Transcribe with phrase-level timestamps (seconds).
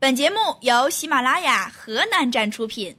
[0.00, 2.96] 本节目由喜马拉雅河南站出品。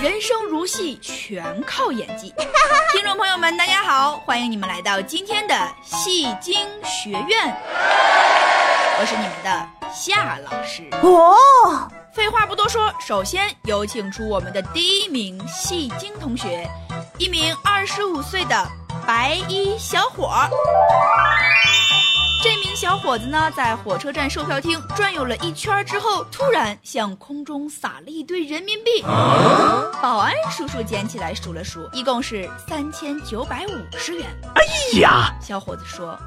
[0.00, 2.32] 人生如戏，全靠演技。
[2.90, 7.54] 听众朋友们，大家好，欢迎你们来到今天的戏精学院，
[8.98, 10.82] 我是你们的夏老师。
[11.02, 11.36] 哦，
[12.14, 16.66] 废话不多说，首先有请出我们的第一名戏精同学，
[17.18, 18.66] 一名二十五岁的
[19.06, 20.48] 白衣小伙儿。
[22.44, 29.00] 这名小伙子呢，在火车站售票厅转悠了一圈之后，突然向空中撒了一堆人民币。
[30.02, 34.26] 保安叔叔捡起来数了数，一共是三千九百五十元。
[34.56, 36.18] 哎呀，小伙子说，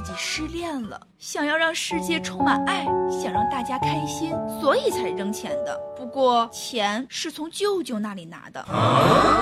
[0.00, 2.86] 自己失恋了，想要让世界充满爱，
[3.22, 5.78] 想让大家开心，所以才扔钱的。
[5.94, 8.64] 不过钱是从舅舅那里拿的。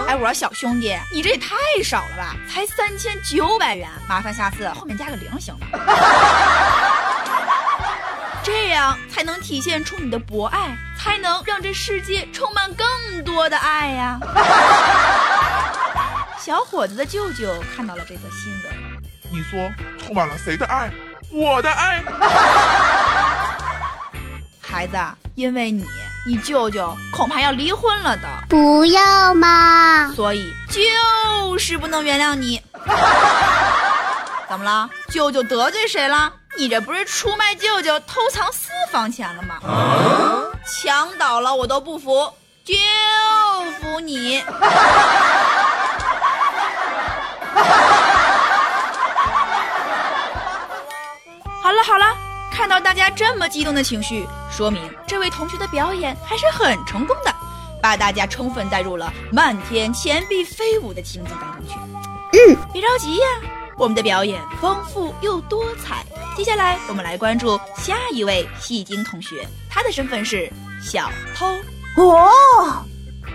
[0.09, 1.55] 哎，我说小兄弟，你这也太
[1.85, 5.67] 少了吧，才三千九百元，麻烦下次后面加个零行吗？
[8.43, 14.19] 这样才能体现出你的博爱，才能让这世界充满更多的爱呀。
[16.41, 18.73] 小伙子的舅舅看到了这则新闻，
[19.31, 19.71] 你说
[20.09, 20.91] 充满了谁的爱？
[21.31, 22.03] 我的爱。
[24.59, 24.97] 孩子，
[25.35, 25.85] 因为你，
[26.27, 30.11] 你舅舅恐怕要离婚了的，不要嘛！
[30.17, 32.63] 所以就是不能原谅你。
[34.49, 34.89] 怎么了？
[35.11, 36.33] 舅舅得罪谁了？
[36.57, 39.59] 你这不是出卖舅舅、偷藏私房钱了吗？
[40.67, 42.33] 墙倒了我都不服，
[42.65, 42.75] 就
[43.83, 44.43] 服你！
[52.59, 57.33] 看到大家这么激动的情绪，说明这位同学的表演还是很成功的，
[57.81, 61.79] 把大家充分带入了漫天钱币飞舞的情景当中去。
[62.33, 63.27] 嗯，别着急呀，
[63.77, 66.05] 我们的表演丰富又多彩。
[66.37, 70.51] 接下来我们来关注下一位戏精同学，他的身份是
[70.83, 71.47] 小偷。
[71.97, 72.85] 哦，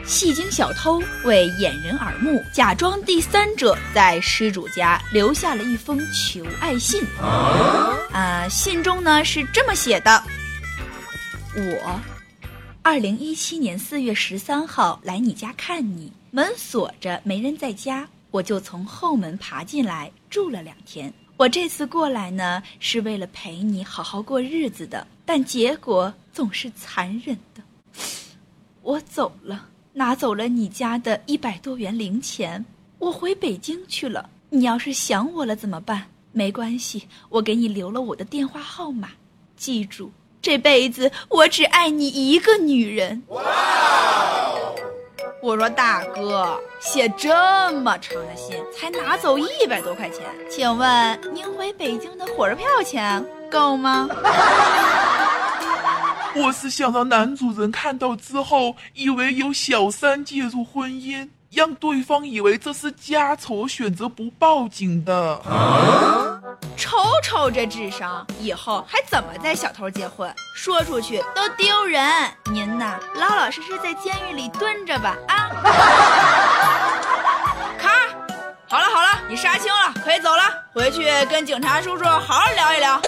[0.05, 7.01] 戏精小偷为掩人耳目，假装第三者，在失主家留下了一封求爱信。
[8.11, 10.23] 啊、信中呢是这么写的：
[11.55, 11.99] 我，
[12.81, 21.11] 二零一七年四月十三号来你家看你，门锁着，没人在家，我就从后门爬进来住了两天。
[21.37, 27.63] 我这次过来呢，是为了陪你好好过日子的，但结果总是残忍的。
[28.81, 32.65] 我走了，拿走了你家的一百多元零钱，
[32.97, 34.27] 我回北京去了。
[34.49, 36.03] 你要是想我了怎么办？
[36.31, 39.09] 没关系，我给你留了我的电话号码，
[39.55, 40.11] 记住，
[40.41, 43.21] 这辈子我只爱你一个女人。
[45.43, 54.09] 我说大哥，写这么长的信，才拿走一百多块钱，请问您回北京的火车票钱够吗？
[56.35, 65.39] 我是想让男主人看到之后，以为有小三介入婚姻，让对方以为这是家丑，选择不报警的。
[66.75, 70.33] 瞅瞅这智商，以后还怎么带小偷结婚？
[70.55, 72.03] 说出去都丢人。
[72.51, 75.51] 您呐，老老实实在监狱里蹲着吧啊！
[77.77, 77.89] 咔，
[78.67, 80.41] 好了好了，你杀青了，可以走了，
[80.73, 82.99] 回去跟警察叔叔好好聊一聊。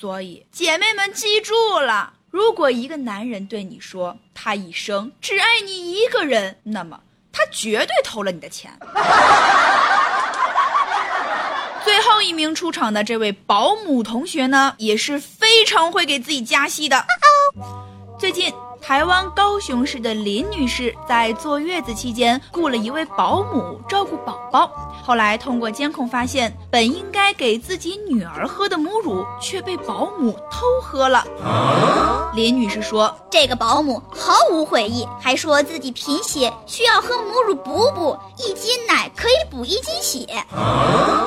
[0.00, 7.00] 所以，姐妹们记住了，如果一个男人对你说他一生只爱你一个人，那么
[7.32, 8.70] 他绝对偷了你的钱。
[11.84, 17.04] 最后一名出场的这位保姆同学呢，也是非常会给自己加戏的。
[18.20, 18.54] 最近，
[18.88, 24.70] 台湾高雄市的林女士在坐月子期间雇了一位保姆照顾宝宝。
[25.04, 31.22] 后来通过监控发现，本应该给自己女儿喝的母乳却被保姆偷喝了。
[32.34, 40.26] 林女士说这个保姆毫无悔意，还说自己贫血，需要喝母乳补补，一斤奶可以补一斤血。：“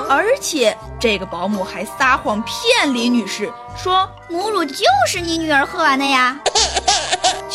[0.09, 6.39] 而且这个保姆还撒谎骗林女士说 母乳就是你女儿喝完的呀。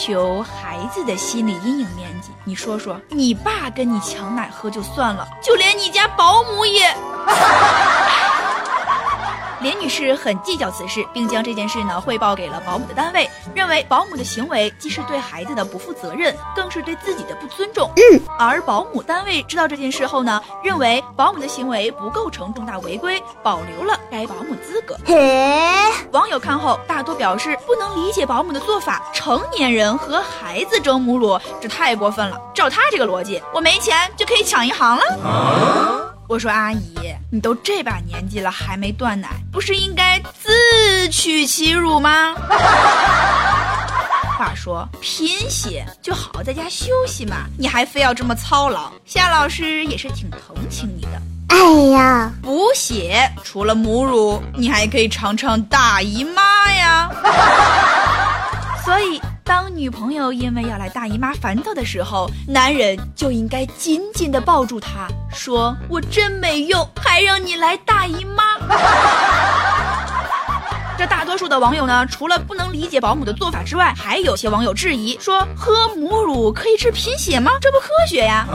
[0.06, 6.97] 求孩子的心理阴影面积，你说说，你爸跟你抢奶喝就算了，就连你家保姆也。
[9.61, 17.91] 连女士很计较此事，并将这件事呢汇报给了保姆的单位，认为保姆的行为既是对孩子的不负责任，更是对自己的不尊重。
[17.97, 24.97] 嗯，而保姆单位知道这件事后呢，认为保姆的行为不构成重大违规，保留了该保姆资格。
[26.12, 32.41] 网友看后大多表示不能理解保姆的做法，成年人和孩子争母乳，这太过分了。
[32.55, 36.12] 照他这个逻辑，我没钱就可以抢银行了。
[36.29, 42.34] 我说阿姨，你都这把年纪了还没断奶，不是应该自自取其辱吗？
[44.37, 48.90] 话说贫血就好好在家休息嘛，你还非要这么操劳？
[49.05, 51.23] 夏老师也是挺同情你的。
[51.49, 51.56] 哎
[51.93, 57.08] 呀，补血除了母乳，你还可以尝尝大姨妈呀。
[58.84, 68.43] 所以，当女朋友因为要来大姨妈烦躁的时候，男人就应该紧紧地抱住她，说：“我真没用，还让你来大姨妈。”
[70.99, 77.53] 这大多数的网友呢，除了不能理解保姆的做法之外，还有些网友质疑说，喝母乳可以治贫血吗？
[77.61, 78.47] 这不科学呀！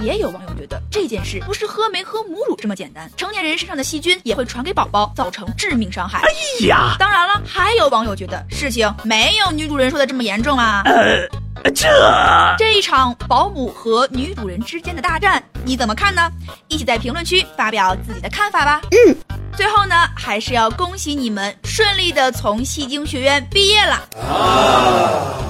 [0.00, 6.20] 也有网友觉得这件事不是喝没喝母乳这么简单，成年人身上的细菌也会传给宝宝，造成致命伤害。
[6.20, 10.84] 哎呀，当然了，还有网友觉得事情没有女主人说的这么严重啊。
[11.74, 11.88] 这
[12.56, 16.30] 这一场保姆和女主人之间的大战，你怎么看呢？
[16.68, 18.80] 一起在评论区发表自己的看法吧。
[18.92, 19.16] 嗯，
[19.56, 24.08] 最后呢，还是要恭喜你们顺利的从戏精学院毕业了。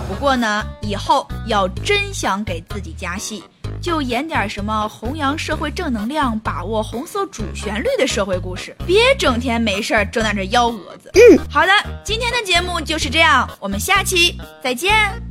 [0.09, 3.45] 不过呢，以后要真想给自己加戏，
[3.83, 11.11] 就演点什么弘扬社会正能量、把握红色主旋律的社会故事，别整天没事儿正在这幺蛾子。
[11.15, 11.73] 嗯，好的，
[12.03, 15.28] 今天的节目就是这样，我们下期再见。